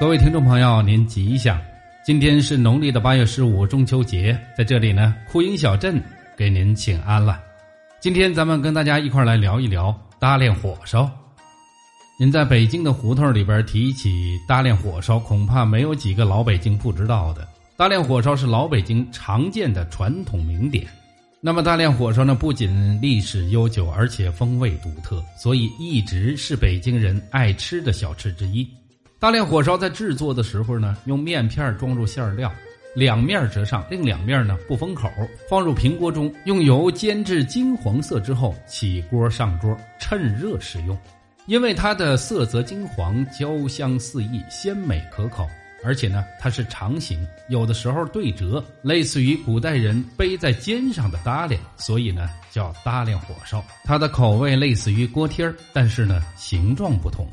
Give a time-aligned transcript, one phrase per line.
[0.00, 1.60] 各位听众朋友，您吉祥！
[2.02, 6.02] 今天是农历的八月十五，中秋节，在这里呢，酷音小镇
[6.38, 7.38] 给您请安了。
[8.00, 11.06] 今天咱们跟大家一块来聊一聊搭炼火烧。
[12.18, 17.46] 您在北京的胡同里边提起搭炼火烧，恐怕没有几个老北京不知道的。
[17.76, 20.86] 搭炼火烧是老北京常见的传统名点。
[21.42, 28.66] 那么大炼火烧呢，不仅历史悠久，而且风味独特，所以一直是北京人爱吃的小吃之一。
[29.20, 32.50] 大炼火烧在制作的时候呢，用面片装入馅料，
[32.94, 35.10] 两面折上，另两面呢不封口，
[35.46, 40.98] 放入平锅中，用油煎至金黄色之后，起锅上桌，趁热食用。
[41.44, 45.46] 因为它的色泽金黄，焦香四溢，鲜美可口，
[45.84, 53.62] 而且呢它是长形，有的时候对折，类似于古代人背在肩上的搭链，所以呢叫搭链火烧。
[53.84, 57.28] 它的口味类似于锅贴儿，但是呢形状不同。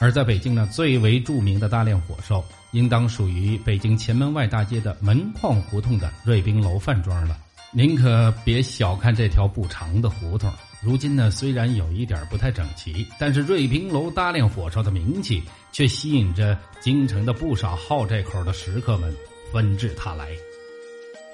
[0.00, 7.36] 而在北京呢，最为著名的大炼火烧，应当属于北京前门外大街的门框胡同的瑞宾楼饭庄了。
[7.70, 19.14] 您可别小看这条不长的胡同，如今呢虽然有一点不太整齐，但是瑞宾楼大炼火烧的名气却吸引着京城的不少好这口的食客们
[19.52, 20.30] 纷至沓来。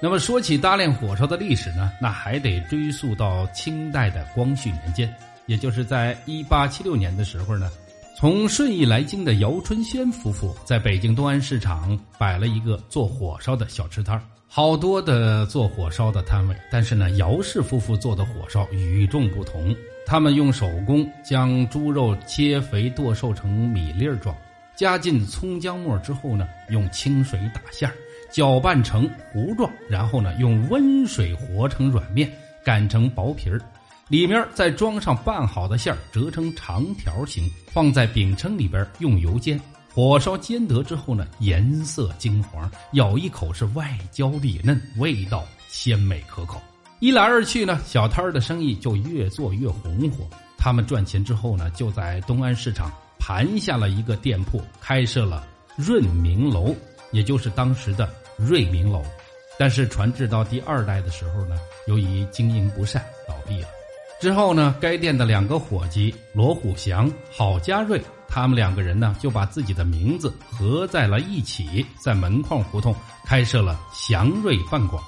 [0.01, 7.71] 那么说起大炼火烧的历史呢，那还得追溯到清代的光绪年间，也就是在一八七六年的时候呢。
[8.19, 19.75] 从顺义来京的姚春轩夫妇在北京东安市场摆了一个做火烧的小吃摊好多的做火烧的摊位，但是呢，姚氏夫妇做的火烧与众不同。
[20.03, 24.35] 他们用手工将猪肉切肥剁瘦成米粒状，
[24.75, 27.93] 加进葱姜末之后呢，用清水打馅儿，
[28.31, 32.27] 搅拌成糊状，然后呢，用温水和成软面，
[32.63, 33.61] 擀成薄皮儿。
[34.09, 39.59] 里面再装上拌好的馅儿，折成长条形，放在饼铛里边用油煎。
[39.93, 46.61] 火烧煎得之后呢，颜色金黄，咬一口是外焦里嫩，味道鲜美可口。
[46.99, 50.25] 一来二去呢，小摊儿的生意就越做越红火。
[50.57, 55.45] 他们赚钱之后呢，就在东安市场盘下了一个店铺，开设了
[55.75, 56.73] 润明楼，
[57.11, 59.03] 也就是当时的瑞明楼。
[59.59, 61.57] 但是传至到第二代的时候呢，
[61.87, 63.67] 由于经营不善，倒闭了。
[64.19, 74.99] 之后呢，该店的两个伙计罗虎祥、郝家瑞，他们两个人呢就把自己的名字合在了一起，在门框胡同开设了祥瑞饭馆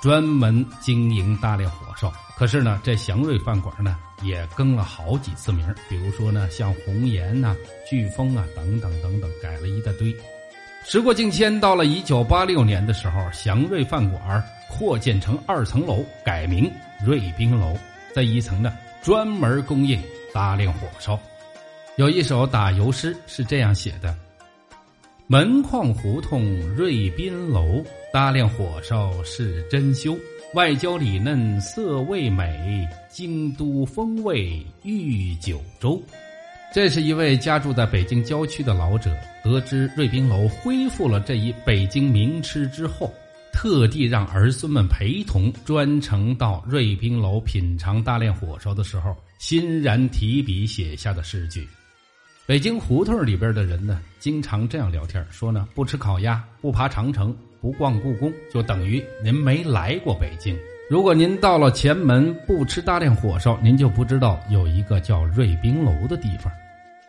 [0.00, 2.10] 专门经营大量火烧。
[2.36, 7.54] 可是呢，这祥瑞饭馆呢也更了好几次名比如说呢，像红岩呐、
[7.90, 10.14] 飓风啊等等等等，改了一大堆。
[10.86, 16.70] 时过境迁，到了一九八六年的时候，祥瑞饭馆扩建成二层楼，改名
[17.04, 17.76] 瑞宾楼。
[18.14, 20.00] 在一层呢，专门供应
[20.32, 21.18] 搭炼火烧。
[21.96, 24.16] 有一首打油诗是这样写的
[25.26, 30.16] ：“门框胡同瑞宾楼，搭炼火烧是珍馐。
[30.54, 36.00] 外焦里嫩色味美，京都风味御九州。”
[36.72, 43.12] 这是一位家住在北京郊区的老者，得知瑞宾楼恢复了这一北京名吃之后。
[43.54, 51.64] 特地让儿孙们陪同，专程到瑞宾楼品尝大炼火烧的时候，欣然提笔写下的诗句。
[52.46, 60.58] 北京胡同里边的人呢，经常这样聊天，说呢，不吃烤鸭，不爬长城，不逛故宫，就等于您没来过北京。
[60.90, 66.52] 如果您到了前门不吃大炼火烧，您就不知道有一个叫瑞宾楼的地方。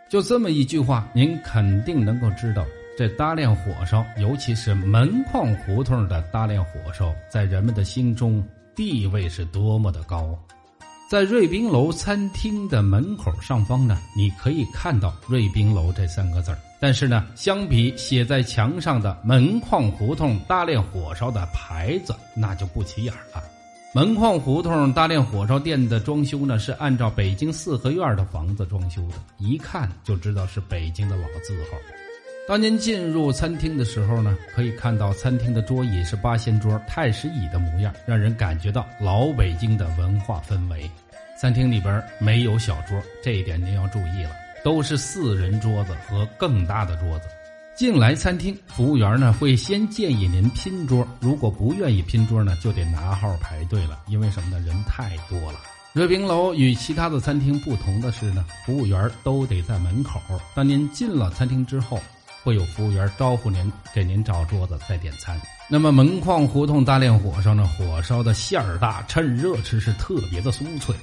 [0.07, 2.63] 就这么一句话，您肯定能够知道。
[2.97, 8.41] 这搭炼火烧，尤其是门框胡同的搭炼火烧，在人们的心中
[8.73, 10.35] 地位是多么的高啊。
[11.09, 23.43] 在瑞宾楼餐厅的门口上方呢，你可以看到“瑞宾楼”这三个字但是呢，相比写在墙上的“门框胡同搭炼火烧”的牌子，那就不起眼了。
[23.93, 31.77] 门框胡同搭炼火烧店的装修呢，是按照北京四合院的房子装修的，一看就知道是北京的老字号。
[32.47, 40.87] 当您进入餐厅的时候呢，可以看到餐厅的桌椅是八仙桌、太师椅的模样，让人感觉到老北京的文化氛围。
[41.41, 44.29] 餐厅里边没有小桌，这一点您要注意了，
[44.63, 47.25] 都是四人桌子和更大的桌子。
[47.75, 54.63] 进来餐厅，服务员呢会先建议您拼桌，如果不愿意拼桌呢，就得拿号排队了，因为什么呢？
[54.63, 55.59] 人太多了。
[55.93, 60.21] 瑞宾楼与其他的餐厅不同的是呢，服务员都得在门口。
[60.53, 61.99] 当您进了餐厅之后，
[62.45, 65.35] 会有服务员招呼您，给您找桌子再点餐。
[65.67, 67.67] 那么门框胡同大炼火烧呢？
[67.75, 70.95] 火烧的馅儿大，趁热吃是特别的酥脆。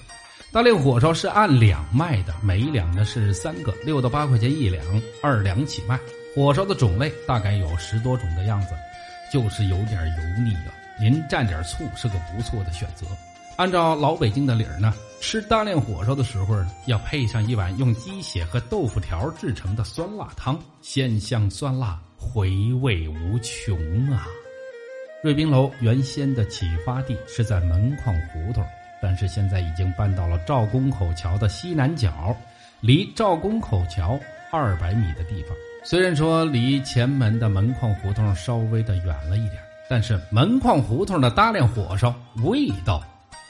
[0.52, 4.84] 大炼火烧是按两卖的，每两呢是三个，六到八块钱一两，
[5.20, 5.98] 二两起卖。
[6.32, 8.68] 火烧的种类大概有十多种的样子，
[9.32, 10.70] 就是有点油腻啊。
[11.00, 13.04] 您蘸点醋是个不错的选择。
[13.56, 16.56] 按照老北京的理儿呢，吃大量火烧的时候
[16.86, 22.50] 要配上一碗用鸡血和豆腐条制成的酸辣汤，鲜香酸辣，回
[22.80, 23.76] 味无穷
[24.10, 24.26] 啊。
[25.22, 28.64] 瑞宾楼原先的启发地是在门框胡同，
[29.00, 32.34] 但是现在已经搬到了赵公口桥的西南角，
[32.80, 34.18] 离赵公口桥
[34.50, 35.56] 二百米的地方。
[35.84, 42.12] 虽然说离前门的门框胡同稍微的远了一点，但是门框胡同的大量火烧
[42.42, 43.00] 味道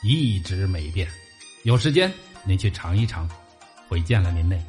[0.02, 1.08] 一直没变。
[1.62, 2.12] 有时间
[2.44, 3.28] 您去尝一尝，
[3.88, 4.60] 回见了您嘞。